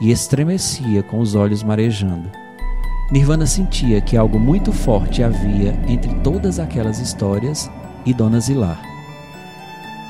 e 0.00 0.10
estremecia 0.10 1.02
com 1.02 1.20
os 1.20 1.34
olhos 1.34 1.62
marejando. 1.62 2.30
Nirvana 3.10 3.44
sentia 3.44 4.00
que 4.00 4.16
algo 4.16 4.40
muito 4.40 4.72
forte 4.72 5.22
havia 5.22 5.78
entre 5.86 6.14
todas 6.20 6.58
aquelas 6.58 6.98
histórias 6.98 7.70
e 8.06 8.14
Dona 8.14 8.40
Zilá. 8.40 8.80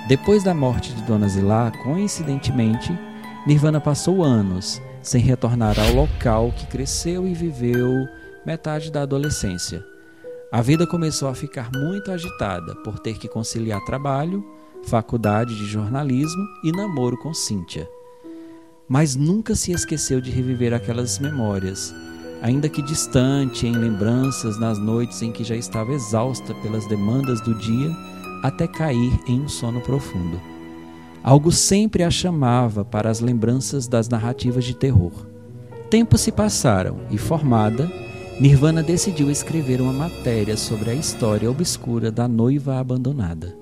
Depois 0.06 0.44
da 0.44 0.54
morte 0.54 0.92
de 0.92 1.02
Dona 1.02 1.26
Zilá, 1.26 1.72
coincidentemente, 1.82 2.96
Nirvana 3.44 3.80
passou 3.80 4.22
anos 4.22 4.80
sem 5.02 5.20
retornar 5.20 5.74
ao 5.80 5.92
local 5.92 6.52
que 6.56 6.66
cresceu 6.66 7.26
e 7.26 7.34
viveu 7.34 8.06
metade 8.46 8.92
da 8.92 9.02
adolescência. 9.02 9.91
A 10.52 10.60
vida 10.60 10.86
começou 10.86 11.30
a 11.30 11.34
ficar 11.34 11.70
muito 11.74 12.12
agitada 12.12 12.74
por 12.74 12.98
ter 12.98 13.16
que 13.16 13.26
conciliar 13.26 13.82
trabalho, 13.86 14.44
faculdade 14.84 15.56
de 15.56 15.64
jornalismo 15.64 16.46
e 16.62 16.70
namoro 16.70 17.16
com 17.16 17.32
Cíntia. 17.32 17.88
Mas 18.86 19.16
nunca 19.16 19.54
se 19.54 19.72
esqueceu 19.72 20.20
de 20.20 20.30
reviver 20.30 20.74
aquelas 20.74 21.18
memórias, 21.18 21.94
ainda 22.42 22.68
que 22.68 22.82
distante 22.82 23.66
em 23.66 23.72
lembranças 23.72 24.60
nas 24.60 24.78
noites 24.78 25.22
em 25.22 25.32
que 25.32 25.42
já 25.42 25.56
estava 25.56 25.94
exausta 25.94 26.52
pelas 26.56 26.86
demandas 26.86 27.40
do 27.40 27.54
dia, 27.54 27.90
até 28.42 28.66
cair 28.66 29.18
em 29.26 29.40
um 29.40 29.48
sono 29.48 29.80
profundo. 29.80 30.38
Algo 31.24 31.50
sempre 31.50 32.02
a 32.02 32.10
chamava 32.10 32.84
para 32.84 33.08
as 33.08 33.20
lembranças 33.20 33.88
das 33.88 34.06
narrativas 34.06 34.66
de 34.66 34.74
terror. 34.74 35.12
Tempos 35.88 36.20
se 36.20 36.30
passaram 36.30 37.00
e, 37.10 37.16
formada, 37.16 37.90
Nirvana 38.40 38.82
decidiu 38.82 39.30
escrever 39.30 39.80
uma 39.80 39.92
matéria 39.92 40.56
sobre 40.56 40.90
a 40.90 40.94
história 40.94 41.50
obscura 41.50 42.10
da 42.10 42.26
noiva 42.26 42.78
abandonada. 42.78 43.54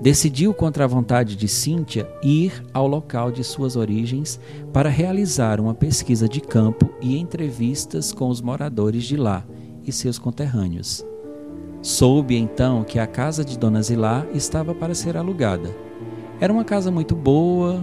Decidiu, 0.00 0.52
contra 0.52 0.84
a 0.84 0.88
vontade 0.88 1.36
de 1.36 1.46
Cíntia, 1.46 2.08
ir 2.22 2.64
ao 2.72 2.86
local 2.86 3.30
de 3.30 3.44
suas 3.44 3.76
origens 3.76 4.40
para 4.72 4.88
realizar 4.88 5.60
uma 5.60 5.74
pesquisa 5.74 6.28
de 6.28 6.40
campo 6.40 6.90
e 7.00 7.16
entrevistas 7.16 8.10
com 8.12 8.28
os 8.28 8.40
moradores 8.40 9.04
de 9.04 9.16
lá 9.16 9.44
e 9.86 9.92
seus 9.92 10.18
conterrâneos. 10.18 11.04
Soube 11.80 12.36
então 12.36 12.82
que 12.82 12.98
a 12.98 13.06
casa 13.06 13.44
de 13.44 13.58
Dona 13.58 13.82
Zilá 13.82 14.26
estava 14.32 14.74
para 14.74 14.94
ser 14.94 15.16
alugada. 15.16 15.70
Era 16.40 16.52
uma 16.52 16.64
casa 16.64 16.90
muito 16.90 17.14
boa 17.14 17.82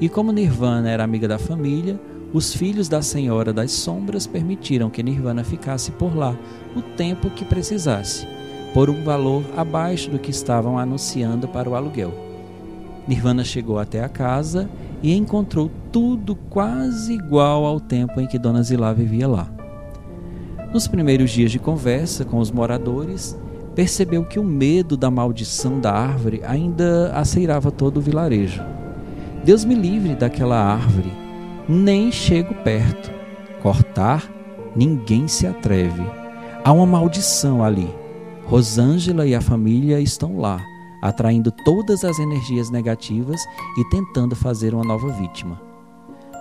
e, 0.00 0.08
como 0.08 0.32
Nirvana 0.32 0.90
era 0.90 1.04
amiga 1.04 1.28
da 1.28 1.38
família, 1.38 2.00
os 2.34 2.52
filhos 2.52 2.88
da 2.88 3.00
Senhora 3.00 3.52
das 3.52 3.70
Sombras 3.70 4.26
permitiram 4.26 4.90
que 4.90 5.04
Nirvana 5.04 5.44
ficasse 5.44 5.92
por 5.92 6.16
lá 6.16 6.36
o 6.74 6.82
tempo 6.82 7.30
que 7.30 7.44
precisasse, 7.44 8.26
por 8.74 8.90
um 8.90 9.04
valor 9.04 9.44
abaixo 9.56 10.10
do 10.10 10.18
que 10.18 10.32
estavam 10.32 10.76
anunciando 10.76 11.46
para 11.46 11.70
o 11.70 11.76
aluguel. 11.76 12.12
Nirvana 13.06 13.44
chegou 13.44 13.78
até 13.78 14.02
a 14.02 14.08
casa 14.08 14.68
e 15.00 15.14
encontrou 15.14 15.70
tudo 15.92 16.34
quase 16.34 17.12
igual 17.12 17.64
ao 17.64 17.78
tempo 17.78 18.20
em 18.20 18.26
que 18.26 18.38
Dona 18.38 18.64
Zilá 18.64 18.92
vivia 18.92 19.28
lá. 19.28 19.48
Nos 20.72 20.88
primeiros 20.88 21.30
dias 21.30 21.52
de 21.52 21.60
conversa 21.60 22.24
com 22.24 22.38
os 22.38 22.50
moradores, 22.50 23.38
percebeu 23.76 24.24
que 24.24 24.40
o 24.40 24.44
medo 24.44 24.96
da 24.96 25.08
maldição 25.08 25.78
da 25.78 25.92
árvore 25.92 26.42
ainda 26.44 27.12
aceirava 27.14 27.70
todo 27.70 27.98
o 27.98 28.00
vilarejo. 28.00 28.60
Deus 29.44 29.64
me 29.64 29.76
livre 29.76 30.16
daquela 30.16 30.58
árvore, 30.58 31.23
nem 31.68 32.10
chego 32.12 32.54
perto. 32.56 33.10
Cortar, 33.62 34.30
ninguém 34.76 35.26
se 35.26 35.46
atreve. 35.46 36.02
Há 36.64 36.72
uma 36.72 36.86
maldição 36.86 37.62
ali. 37.62 37.88
Rosângela 38.44 39.26
e 39.26 39.34
a 39.34 39.40
família 39.40 40.00
estão 40.00 40.38
lá, 40.38 40.60
atraindo 41.02 41.50
todas 41.50 42.04
as 42.04 42.18
energias 42.18 42.70
negativas 42.70 43.40
e 43.78 43.88
tentando 43.88 44.36
fazer 44.36 44.74
uma 44.74 44.84
nova 44.84 45.08
vítima. 45.12 45.60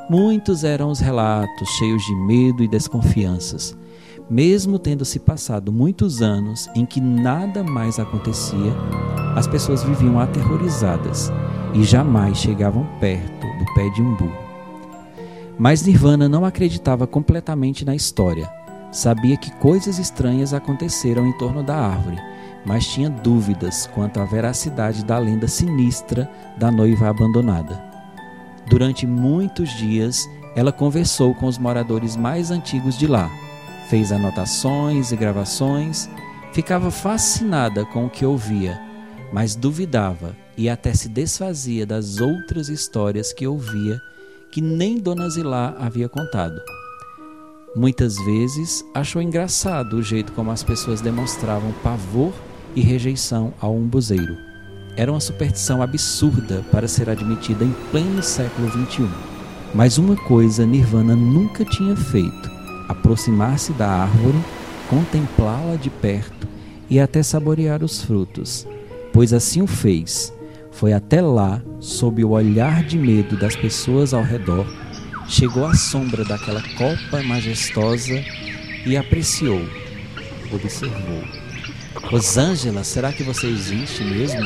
Muitos 0.10 0.66
eram 0.66 0.90
os 0.90 1.00
relatos 1.00 1.70
cheios 1.70 2.04
de 2.04 2.14
medo 2.14 2.62
e 2.62 2.68
desconfianças. 2.68 3.78
Mesmo 4.30 4.78
tendo 4.78 5.06
se 5.06 5.20
passado 5.20 5.72
muitos 5.72 6.22
anos 6.22 6.70
em 6.76 6.86
que 6.86 7.00
nada 7.00 7.64
mais 7.64 8.00
acontecia, 8.00 8.74
as 9.36 9.48
pessoas 9.48 9.84
viviam 9.84 10.20
aterrorizadas 10.20 11.32
e 11.74 11.84
jamais 11.84 12.38
chegavam 12.38 12.86
perto 13.00 13.48
do 13.48 13.74
pé 13.74 13.90
de 13.90 14.02
umbu. 14.02 14.53
Mas 15.58 15.84
Nirvana 15.84 16.28
não 16.28 16.46
acreditava 16.46 17.06
completamente 17.06 17.86
na 17.86 17.96
história. 17.96 18.50
Sabia 18.92 19.38
que 19.38 19.52
coisas 19.58 20.00
estranhas 20.00 20.54
aconteceram 20.54 21.28
em 21.28 21.38
torno 21.38 21.64
da 21.64 21.76
árvore, 21.76 22.18
mas 22.66 22.88
tinha 22.88 23.10
dúvidas 23.10 23.88
quanto 23.94 24.20
à 24.20 24.26
veracidade 24.26 25.04
da 25.04 25.18
lenda 25.18 25.48
sinistra 25.48 26.30
da 26.58 26.72
noiva 26.72 27.10
abandonada. 27.10 27.84
Durante 28.68 29.06
muitos 29.06 29.70
dias, 29.72 30.28
ela 30.56 30.72
conversou 30.72 31.34
com 31.36 31.48
os 31.48 31.58
moradores 31.58 32.16
mais 32.16 32.52
antigos 32.52 32.98
de 32.98 33.08
lá, 33.08 33.30
fez 33.90 34.12
anotações 34.12 35.12
e 35.12 35.16
gravações, 35.16 36.10
ficava 36.54 36.90
fascinada 36.92 37.86
com 37.86 38.06
o 38.06 38.10
que 38.10 38.26
ouvia, 38.26 38.80
mas 39.32 39.56
duvidava 39.56 40.36
e 40.56 40.70
até 40.70 40.94
se 40.94 41.10
desfazia 41.10 41.86
das 41.86 42.22
outras 42.22 42.70
histórias 42.70 43.34
que 43.34 43.48
ouvia 43.48 44.00
que 44.54 44.62
nem 44.62 45.00
Dona 45.00 45.28
Zilá 45.32 45.76
havia 45.80 46.08
contado. 46.08 46.62
Muitas 47.76 48.18
vezes 48.18 48.86
achou 48.94 49.20
engraçado 49.20 49.96
o 49.96 50.04
jeito 50.04 50.32
como 50.34 50.52
as 50.52 50.62
pessoas 50.62 51.02
demonstravam 51.02 51.74
pavor 51.82 52.32
e 52.76 52.82
rejeição 52.82 53.52
ao 53.60 53.76
umbuzeiro. 53.76 54.38
Era 54.96 55.12
uma 55.12 55.20
superstição 55.20 55.82
absurda 55.82 56.64
para 56.72 56.88
ser 56.88 57.10
admitida 57.10 57.66
em 57.66 57.74
pleno 57.90 58.22
século 58.22 58.70
XXI. 58.70 59.10
Mas 59.74 59.98
uma 59.98 60.16
coisa 60.16 60.68
Nirvana 60.68 61.16
nunca 61.16 61.66
tinha 61.66 61.96
feito: 61.96 62.52
aproximar-se 62.88 63.74
da 63.74 63.90
árvore, 63.90 64.38
contemplá-la 64.88 65.78
de 65.78 65.90
perto 65.90 66.48
e 66.88 67.00
até 67.00 67.24
saborear 67.24 67.84
os 67.84 68.04
frutos, 68.04 68.68
pois 69.12 69.34
assim 69.34 69.64
o 69.64 69.68
fez 69.68 70.32
foi 70.74 70.92
até 70.92 71.22
lá, 71.22 71.62
sob 71.80 72.24
o 72.24 72.32
olhar 72.32 72.84
de 72.84 72.98
medo 72.98 73.38
das 73.38 73.56
pessoas 73.56 74.14
ao 74.14 74.24
redor, 74.24 74.66
chegou 75.28 75.66
à 75.66 75.74
sombra 75.76 76.26
daquela 76.26 76.62
copa 76.78 77.24
majestosa 77.24 78.20
e 78.86 78.98
apreciou, 78.98 79.62
observou. 80.52 81.24
Rosângela, 82.10 82.84
será 82.84 83.14
que 83.14 83.24
você 83.24 83.48
existe 83.48 84.04
mesmo? 84.04 84.42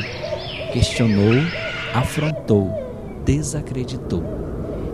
Questionou, 0.72 1.34
afrontou, 1.94 2.70
desacreditou. 3.24 4.22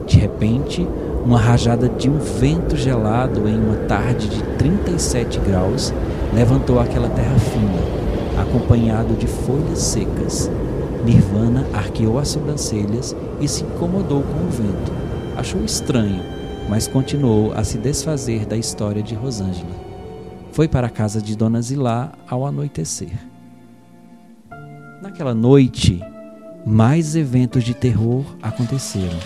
De 0.07 0.19
repente, 0.19 0.87
uma 1.25 1.41
rajada 1.41 1.89
de 1.89 2.09
um 2.09 2.19
vento 2.19 2.77
gelado 2.77 3.49
em 3.49 3.59
uma 3.59 3.77
tarde 3.89 4.29
de 4.29 4.43
37 4.59 5.41
graus 5.41 5.93
levantou 6.33 6.79
aquela 6.79 7.09
terra 7.09 7.39
fina, 7.39 8.41
acompanhado 8.41 9.15
de 9.15 9.27
folhas 9.27 9.79
secas 9.79 10.51
Nirvana 11.05 11.67
arqueou 11.73 12.19
as 12.19 12.29
sobrancelhas 12.29 13.15
e 13.41 13.47
se 13.47 13.63
incomodou 13.65 14.23
com 14.23 14.47
o 14.47 14.51
vento. 14.51 14.93
Achou 15.37 15.65
estranho 15.65 16.35
mas 16.69 16.89
continuou 16.89 17.53
a 17.53 17.63
se 17.63 17.79
desfazer 17.79 18.47
da 18.47 18.57
história 18.57 19.03
de 19.03 19.15
Rosângela. 19.15 19.85
Foi 20.53 20.69
para 20.69 20.87
a 20.87 20.91
casa 20.91 21.21
de 21.21 21.37
Dona 21.37 21.61
Zilá 21.61 22.13
ao 22.29 22.47
anoitecer. 22.47 23.13
Naquela 25.03 25.35
noite, 25.35 26.01
mais 26.65 27.15
eventos 27.17 27.65
de 27.65 27.75
terror 27.75 28.25
aconteceram. 28.43 29.19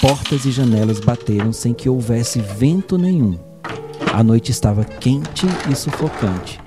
Portas 0.00 0.44
e 0.44 0.50
janelas 0.50 1.00
bateram 1.00 1.52
sem 1.52 1.72
que 1.72 1.88
houvesse 1.88 2.40
vento 2.40 2.98
nenhum. 2.98 3.38
A 4.12 4.22
noite 4.22 4.50
estava 4.50 4.84
quente 4.84 5.46
e 5.70 5.74
sufocante. 5.74 6.60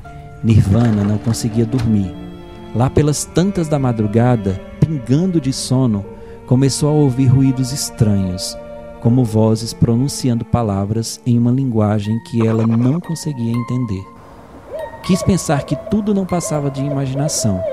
Nirvana 0.43 1.03
não 1.03 1.17
conseguia 1.17 1.65
dormir. 1.65 2.26
Lá 2.75 2.89
pelas 2.89 3.25
tantas 3.25 3.67
da 3.67 3.79
madrugada, 3.79 4.61
pingando 4.79 5.39
de 5.41 5.51
sono, 5.51 6.05
começou 6.45 6.89
a 6.89 6.93
ouvir 6.93 7.27
ruídos 7.27 7.71
estranhos, 7.71 8.57
como 9.01 9.23
vozes 9.23 9.73
pronunciando 9.73 10.45
palavras 10.45 11.21
em 11.25 11.37
uma 11.37 11.51
linguagem 11.51 12.17
que 12.23 12.45
ela 12.45 12.65
não 12.65 12.99
conseguia 12.99 13.51
entender. 13.51 14.03
Quis 15.03 15.23
pensar 15.23 15.63
que 15.63 15.75
tudo 15.89 16.13
não 16.13 16.25
passava 16.25 16.69
de 16.69 16.81
imaginação, 16.83 17.63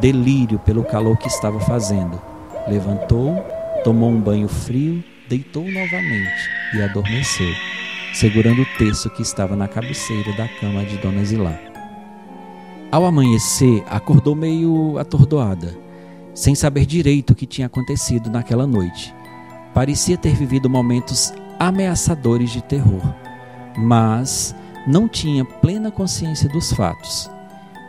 delírio 0.00 0.58
pelo 0.60 0.84
calor 0.84 1.16
que 1.16 1.28
estava 1.28 1.58
fazendo. 1.60 2.20
Levantou, 2.68 3.44
tomou 3.82 4.10
um 4.10 4.20
banho 4.20 4.48
frio, 4.48 5.02
deitou 5.28 5.64
novamente 5.64 6.50
e 6.74 6.82
adormeceu, 6.82 7.52
segurando 8.14 8.62
o 8.62 8.78
terço 8.78 9.10
que 9.10 9.22
estava 9.22 9.56
na 9.56 9.66
cabeceira 9.66 10.32
da 10.36 10.48
cama 10.60 10.84
de 10.84 10.96
Dona 10.98 11.24
Zilá. 11.24 11.58
Ao 12.90 13.04
amanhecer, 13.04 13.84
acordou 13.86 14.34
meio 14.34 14.96
atordoada, 14.96 15.76
sem 16.32 16.54
saber 16.54 16.86
direito 16.86 17.30
o 17.30 17.34
que 17.34 17.44
tinha 17.44 17.66
acontecido 17.66 18.30
naquela 18.30 18.66
noite. 18.66 19.14
Parecia 19.74 20.16
ter 20.16 20.34
vivido 20.34 20.70
momentos 20.70 21.30
ameaçadores 21.58 22.50
de 22.50 22.62
terror, 22.62 23.02
mas 23.76 24.54
não 24.86 25.06
tinha 25.06 25.44
plena 25.44 25.90
consciência 25.90 26.48
dos 26.48 26.72
fatos. 26.72 27.30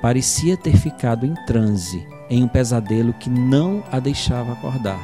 Parecia 0.01 0.58
ter 0.58 0.75
ficado 0.75 1.25
em 1.25 1.34
transe, 1.46 2.06
em 2.29 2.44
um 2.44 2.48
pesadelo 2.48 3.13
que 3.13 3.29
não 3.29 3.82
a 3.89 4.01
deixava 4.01 4.51
acordar. 4.51 5.00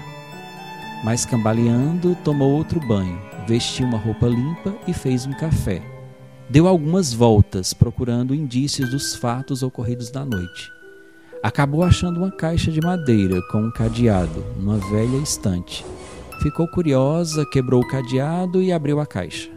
Mas 1.06 1.26
cambaleando, 1.26 2.18
tomou 2.22 2.52
outro 2.52 2.82
banho, 2.86 3.18
vestiu 3.48 3.86
uma 3.86 3.98
roupa 3.98 4.28
limpa 4.28 4.76
e 4.86 4.92
fez 4.92 5.26
um 5.26 5.32
café. 5.32 5.95
Deu 6.48 6.68
algumas 6.68 7.12
voltas 7.12 7.74
procurando 7.74 8.36
indícios 8.36 8.92
dos 8.92 9.16
fatos 9.16 9.64
ocorridos 9.64 10.12
na 10.12 10.24
noite. 10.24 10.72
Acabou 11.42 11.84
achando 11.84 12.18
uma 12.18 12.32
caixa 12.32 12.72
de 12.72 12.80
madeira 12.80 13.42
com 13.52 13.64
um 13.64 13.72
cadeado 13.72 14.46
numa 14.58 14.78
velha 14.78 15.18
estante. 15.18 15.84
Ficou 16.42 16.68
curiosa, 16.68 17.46
quebrou 17.52 17.82
o 17.82 17.88
cadeado 17.88 18.62
e 18.62 18.72
abriu 18.72 19.00
a 19.00 19.08
caixa. 19.08 19.50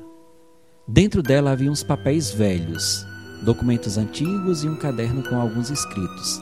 Dentro 0.87 1.23
dela 1.23 1.51
havia 1.51 1.71
uns 1.71 1.83
papéis 1.83 2.31
velhos, 2.31 3.07
documentos 3.45 3.99
antigos 3.99 4.65
e 4.65 4.69
um 4.69 4.77
caderno 4.77 5.23
com 5.23 5.39
alguns 5.39 5.69
escritos. 5.69 6.41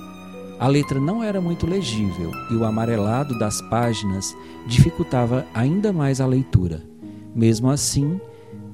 A 0.61 0.69
letra 0.69 1.01
não 1.01 1.25
era 1.25 1.41
muito 1.41 1.67
legível 1.67 2.31
e 2.53 2.55
o 2.55 2.65
amarelado 2.65 3.37
das 3.37 3.61
páginas 3.63 4.33
dificultava 4.69 5.45
ainda 5.53 5.93
mais 5.93 6.21
a 6.21 6.27
leitura. 6.27 6.83
Mesmo 7.35 7.69
assim, 7.69 8.21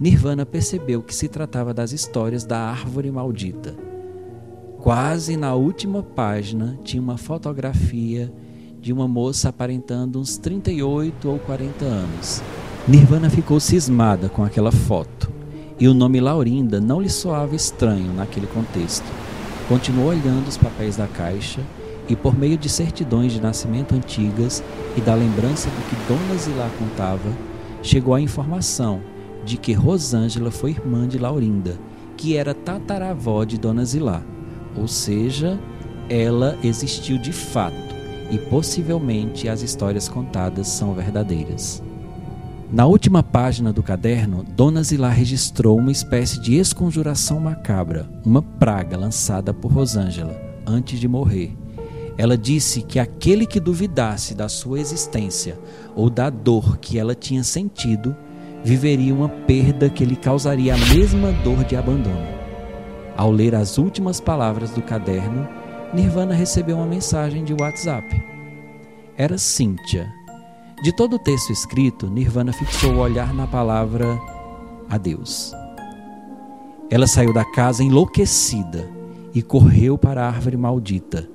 Nirvana 0.03 0.45
percebeu 0.45 1.01
que 1.01 1.15
se 1.15 1.29
tratava 1.29 1.73
das 1.73 1.93
histórias 1.93 2.45
da 2.45 2.59
árvore 2.59 3.09
maldita. 3.09 3.73
Quase 4.79 5.37
na 5.37 5.55
última 5.55 6.03
página 6.03 6.77
tinha 6.83 7.01
uma 7.01 7.17
fotografia 7.17 8.33
de 8.81 8.93
uma 8.93 9.07
moça 9.07 9.51
aparentando 9.51 10.19
uns 10.19 10.37
38 10.37 11.31
ou 11.31 11.39
40 11.39 11.85
anos. 11.85 12.43
Nirvana 12.89 13.31
ficou 13.31 13.61
cismada 13.61 14.29
com 14.29 14.43
aquela 14.43 14.73
foto 14.73 15.31
e 15.79 15.87
o 15.87 15.95
nome 15.95 16.19
Laurinda 16.19 16.81
não 16.81 17.01
lhe 17.01 17.09
soava 17.09 17.55
estranho 17.55 18.13
naquele 18.13 18.49
contexto. 18.49 19.07
Continuou 19.69 20.09
olhando 20.09 20.49
os 20.49 20.57
papéis 20.57 20.97
da 20.97 21.07
caixa 21.07 21.61
e, 22.09 22.17
por 22.17 22.37
meio 22.37 22.59
de 22.59 22.69
certidões 22.69 23.33
de 23.33 23.41
nascimento 23.41 23.95
antigas 23.95 24.65
e 24.97 25.01
da 25.01 25.15
lembrança 25.15 25.71
do 25.71 25.89
que 25.89 26.09
Dona 26.09 26.37
Zilá 26.41 26.69
contava, 26.77 27.31
chegou 27.85 28.17
à 28.17 28.21
informação 28.21 29.12
de 29.45 29.57
que 29.57 29.73
Rosângela 29.73 30.51
foi 30.51 30.71
irmã 30.71 31.07
de 31.07 31.19
Laurinda, 31.19 31.79
que 32.17 32.37
era 32.37 32.55
tataravó 32.55 33.45
de 33.45 33.59
Dona 33.59 33.85
Zilá, 33.85 34.23
ou 34.77 34.87
seja, 34.87 35.59
ela 36.09 36.57
existiu 36.63 37.19
de 37.19 37.33
fato 37.33 37.95
e 38.31 38.39
possivelmente 38.39 39.49
as 39.49 39.63
histórias 39.63 40.09
contadas 40.09 40.69
são 40.69 40.95
verdadeiras. 40.95 41.83
Na 42.73 42.87
última 42.87 43.23
página 43.23 43.71
do 43.71 43.83
caderno, 43.83 44.43
Dona 44.57 44.83
Zilá 44.83 45.11
registrou 45.11 45.79
uma 45.79 45.93
espécie 45.93 46.41
de 46.41 46.55
esconjuração 46.55 47.39
macabra, 47.39 48.09
uma 48.25 48.41
praga 48.41 48.97
lançada 48.97 49.53
por 49.53 49.71
Rosângela 49.71 50.35
antes 50.67 50.99
de 50.99 51.07
morrer. 51.07 51.55
Ela 52.17 52.37
disse 52.37 52.81
que 52.81 52.99
aquele 52.99 53.45
que 53.45 53.61
duvidasse 53.61 54.35
da 54.35 54.49
sua 54.49 54.81
existência 54.81 55.59
ou 55.95 56.09
da 56.09 56.31
dor 56.31 56.79
que 56.79 56.99
ela 56.99 57.15
tinha 57.15 57.45
sentido, 57.45 58.17
viveria 58.65 59.15
uma 59.15 59.29
perda 59.29 59.91
que 59.91 60.05
lhe 60.05 60.17
causaria 60.17 60.75
a 60.75 60.79
mesma 60.95 61.33
dor 61.45 61.65
de 61.65 61.77
abandono. 61.77 62.27
Ao 63.17 63.31
ler 63.31 63.55
as 63.55 63.79
últimas 63.79 64.21
palavras 64.21 64.71
do 64.71 64.83
caderno, 64.83 65.49
Nirvana 65.93 66.35
recebeu 66.35 66.77
uma 66.77 66.87
mensagem 66.87 67.45
de 67.45 67.53
WhatsApp. 67.53 68.23
Era 69.17 69.37
Cíntia, 69.37 70.11
de 70.83 70.91
todo 70.91 71.15
o 71.15 71.19
texto 71.19 71.53
escrito, 71.53 72.09
Nirvana 72.09 72.53
fixou 72.53 72.95
o 72.95 72.99
olhar 72.99 73.33
na 73.33 73.47
palavra 73.47 74.19
adeus. 74.91 75.55
Ela 76.91 77.07
saiu 77.07 77.33
da 77.33 77.45
casa 77.45 77.85
enlouquecida 77.85 78.91
e 79.33 79.41
correu 79.43 79.97
para 79.97 80.25
a 80.25 80.27
árvore 80.27 80.57
maldita. 80.57 81.31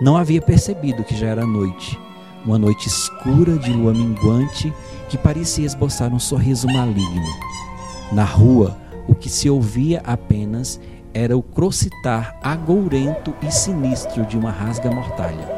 Não 0.00 0.16
havia 0.16 0.40
percebido 0.40 1.04
que 1.04 1.14
já 1.14 1.26
era 1.26 1.44
noite, 1.44 2.00
uma 2.46 2.58
noite 2.58 2.86
escura 2.86 3.58
de 3.58 3.72
lua 3.72 3.92
minguante 3.92 4.72
que 5.08 5.18
parecia 5.18 5.66
esboçar 5.66 6.14
um 6.14 6.18
sorriso 6.18 6.68
maligno. 6.68 7.26
Na 8.12 8.24
rua, 8.24 8.76
o 9.08 9.14
que 9.14 9.28
se 9.28 9.50
ouvia 9.50 10.00
apenas 10.04 10.80
era 11.12 11.36
o 11.36 11.42
crocitar 11.42 12.38
agourento 12.42 13.34
e 13.42 13.50
sinistro 13.50 14.24
de 14.26 14.38
uma 14.38 14.50
rasga-mortalha. 14.50 15.48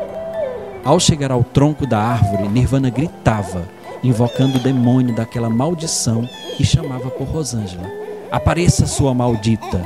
Ao 0.84 0.98
chegar 0.98 1.30
ao 1.30 1.44
tronco 1.44 1.86
da 1.86 1.98
árvore, 1.98 2.48
Nirvana 2.48 2.88
gritava, 2.88 3.68
invocando 4.02 4.56
o 4.56 4.62
demônio 4.62 5.14
daquela 5.14 5.50
maldição 5.50 6.26
e 6.58 6.64
chamava 6.64 7.10
por 7.10 7.26
Rosângela. 7.26 7.90
Apareça, 8.30 8.86
sua 8.86 9.12
maldita! 9.12 9.84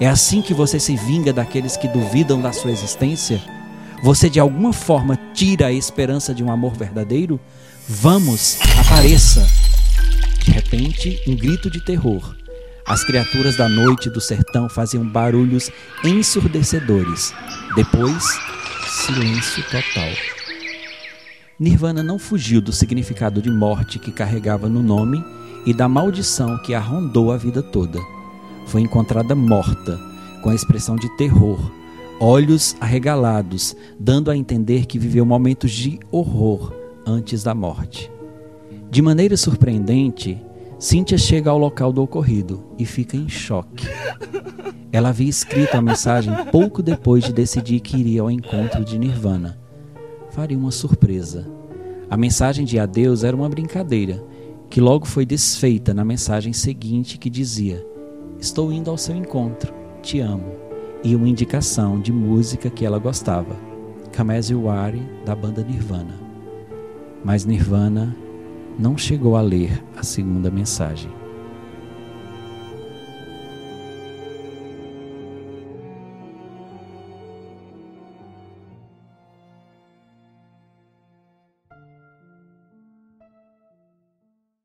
É 0.00 0.08
assim 0.08 0.42
que 0.42 0.52
você 0.52 0.80
se 0.80 0.96
vinga 0.96 1.32
daqueles 1.32 1.76
que 1.76 1.86
duvidam 1.86 2.40
da 2.40 2.52
sua 2.52 2.72
existência? 2.72 3.40
Você 4.02 4.28
de 4.28 4.40
alguma 4.40 4.72
forma 4.72 5.16
tira 5.32 5.66
a 5.66 5.72
esperança 5.72 6.34
de 6.34 6.42
um 6.42 6.50
amor 6.50 6.74
verdadeiro? 6.74 7.38
Vamos, 7.88 8.58
apareça! 8.76 9.46
De 10.44 10.50
repente, 10.50 11.22
um 11.28 11.36
grito 11.36 11.70
de 11.70 11.80
terror. 11.84 12.34
As 12.84 13.04
criaturas 13.04 13.56
da 13.56 13.68
noite 13.68 14.10
do 14.10 14.20
sertão 14.20 14.68
faziam 14.68 15.08
barulhos 15.08 15.70
ensurdecedores. 16.02 17.32
Depois, 17.76 18.24
silêncio 18.88 19.62
total. 19.70 20.10
Nirvana 21.56 22.02
não 22.02 22.18
fugiu 22.18 22.60
do 22.60 22.72
significado 22.72 23.40
de 23.40 23.50
morte 23.50 24.00
que 24.00 24.10
carregava 24.10 24.68
no 24.68 24.82
nome 24.82 25.24
e 25.64 25.72
da 25.72 25.88
maldição 25.88 26.58
que 26.58 26.74
a 26.74 26.80
rondou 26.80 27.30
a 27.30 27.36
vida 27.36 27.62
toda. 27.62 28.00
Foi 28.66 28.80
encontrada 28.80 29.36
morta, 29.36 29.96
com 30.42 30.50
a 30.50 30.54
expressão 30.56 30.96
de 30.96 31.08
terror, 31.16 31.70
olhos 32.22 32.76
arregalados, 32.80 33.74
dando 33.98 34.30
a 34.30 34.36
entender 34.36 34.86
que 34.86 34.98
viveu 34.98 35.26
momentos 35.26 35.72
de 35.72 35.98
horror 36.10 36.72
antes 37.04 37.42
da 37.42 37.54
morte. 37.54 38.10
De 38.90 39.02
maneira 39.02 39.36
surpreendente, 39.36 40.40
Cíntia 40.78 41.18
chega 41.18 41.50
ao 41.50 41.58
local 41.58 41.92
do 41.92 42.02
ocorrido 42.02 42.64
e 42.78 42.84
fica 42.84 43.16
em 43.16 43.28
choque. 43.28 43.86
Ela 44.92 45.08
havia 45.08 45.28
escrito 45.28 45.74
a 45.74 45.82
mensagem 45.82 46.32
pouco 46.50 46.82
depois 46.82 47.24
de 47.24 47.32
decidir 47.32 47.80
que 47.80 47.96
iria 47.96 48.22
ao 48.22 48.30
encontro 48.30 48.84
de 48.84 48.98
Nirvana 48.98 49.62
faria 50.32 50.56
uma 50.56 50.70
surpresa. 50.70 51.46
A 52.10 52.16
mensagem 52.16 52.64
de 52.64 52.78
adeus 52.78 53.22
era 53.22 53.36
uma 53.36 53.48
brincadeira, 53.48 54.22
que 54.68 54.80
logo 54.80 55.06
foi 55.06 55.24
desfeita 55.24 55.92
na 55.94 56.04
mensagem 56.04 56.52
seguinte 56.52 57.18
que 57.18 57.30
dizia: 57.30 57.86
Estou 58.40 58.72
indo 58.72 58.90
ao 58.90 58.98
seu 58.98 59.14
encontro, 59.14 59.72
te 60.02 60.20
amo, 60.20 60.52
e 61.04 61.16
uma 61.16 61.28
indicação 61.28 62.00
de 62.00 62.12
música 62.12 62.70
que 62.70 62.84
ela 62.84 62.98
gostava, 62.98 63.56
Kamezi 64.12 64.54
Wari, 64.54 65.02
da 65.24 65.34
banda 65.34 65.62
Nirvana. 65.62 66.14
Mas 67.24 67.44
Nirvana 67.44 68.16
não 68.78 68.96
chegou 68.96 69.36
a 69.36 69.40
ler 69.40 69.82
a 69.96 70.02
segunda 70.02 70.50
mensagem. 70.50 71.21